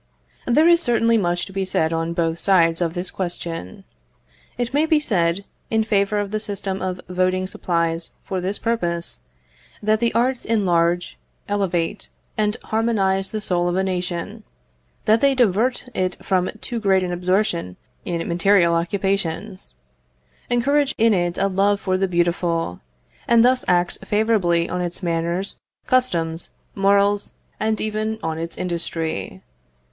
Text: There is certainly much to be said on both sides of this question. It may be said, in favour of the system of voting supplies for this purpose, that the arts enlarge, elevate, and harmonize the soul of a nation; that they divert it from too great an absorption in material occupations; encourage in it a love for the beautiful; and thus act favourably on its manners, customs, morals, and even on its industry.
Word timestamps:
There 0.47 0.67
is 0.67 0.81
certainly 0.81 1.15
much 1.15 1.45
to 1.45 1.53
be 1.53 1.63
said 1.63 1.93
on 1.93 2.13
both 2.13 2.39
sides 2.39 2.81
of 2.81 2.95
this 2.95 3.11
question. 3.11 3.83
It 4.57 4.73
may 4.73 4.87
be 4.87 4.99
said, 4.99 5.45
in 5.69 5.83
favour 5.83 6.17
of 6.17 6.31
the 6.31 6.39
system 6.39 6.81
of 6.81 6.99
voting 7.07 7.45
supplies 7.45 8.09
for 8.23 8.41
this 8.41 8.57
purpose, 8.57 9.19
that 9.83 9.99
the 9.99 10.11
arts 10.15 10.43
enlarge, 10.43 11.19
elevate, 11.47 12.09
and 12.35 12.57
harmonize 12.63 13.29
the 13.29 13.41
soul 13.41 13.69
of 13.69 13.75
a 13.75 13.83
nation; 13.83 14.41
that 15.05 15.21
they 15.21 15.35
divert 15.35 15.85
it 15.93 16.17
from 16.25 16.49
too 16.61 16.79
great 16.79 17.03
an 17.03 17.11
absorption 17.11 17.75
in 18.03 18.27
material 18.27 18.73
occupations; 18.73 19.75
encourage 20.49 20.95
in 20.97 21.13
it 21.13 21.37
a 21.37 21.45
love 21.47 21.79
for 21.79 21.95
the 21.95 22.07
beautiful; 22.07 22.79
and 23.27 23.45
thus 23.45 23.63
act 23.67 23.99
favourably 24.03 24.67
on 24.67 24.81
its 24.81 25.03
manners, 25.03 25.59
customs, 25.85 26.49
morals, 26.73 27.33
and 27.59 27.79
even 27.79 28.17
on 28.23 28.39
its 28.39 28.57
industry. 28.57 29.43